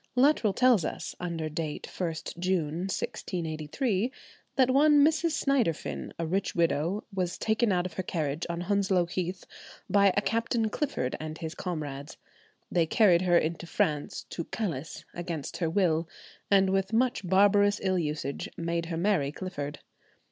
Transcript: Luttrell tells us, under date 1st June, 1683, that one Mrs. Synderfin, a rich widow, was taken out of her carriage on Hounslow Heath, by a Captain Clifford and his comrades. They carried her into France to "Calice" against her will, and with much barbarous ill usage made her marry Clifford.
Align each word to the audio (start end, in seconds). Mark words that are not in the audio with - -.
Luttrell 0.15 0.51
tells 0.53 0.83
us, 0.83 1.13
under 1.19 1.47
date 1.47 1.87
1st 1.87 2.39
June, 2.39 2.75
1683, 2.89 4.11
that 4.55 4.71
one 4.71 5.05
Mrs. 5.05 5.39
Synderfin, 5.45 6.11
a 6.17 6.25
rich 6.25 6.55
widow, 6.55 7.03
was 7.13 7.37
taken 7.37 7.71
out 7.71 7.85
of 7.85 7.93
her 7.93 8.01
carriage 8.01 8.47
on 8.49 8.61
Hounslow 8.61 9.05
Heath, 9.05 9.45
by 9.87 10.11
a 10.17 10.21
Captain 10.23 10.69
Clifford 10.71 11.15
and 11.19 11.37
his 11.37 11.53
comrades. 11.53 12.17
They 12.71 12.87
carried 12.87 13.21
her 13.21 13.37
into 13.37 13.67
France 13.67 14.25
to 14.31 14.45
"Calice" 14.45 15.05
against 15.13 15.57
her 15.57 15.69
will, 15.69 16.09
and 16.49 16.71
with 16.71 16.93
much 16.93 17.23
barbarous 17.23 17.79
ill 17.83 17.99
usage 17.99 18.49
made 18.57 18.87
her 18.87 18.97
marry 18.97 19.31
Clifford. 19.31 19.81